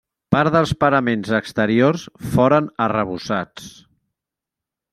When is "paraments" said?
0.83-1.33